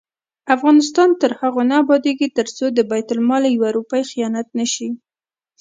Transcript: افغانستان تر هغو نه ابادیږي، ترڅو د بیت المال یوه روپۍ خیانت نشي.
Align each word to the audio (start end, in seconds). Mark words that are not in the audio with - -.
افغانستان 0.55 1.09
تر 1.21 1.31
هغو 1.39 1.61
نه 1.69 1.75
ابادیږي، 1.83 2.27
ترڅو 2.37 2.65
د 2.71 2.79
بیت 2.91 3.09
المال 3.13 3.43
یوه 3.57 3.69
روپۍ 3.77 4.01
خیانت 4.11 4.47
نشي. 4.59 4.89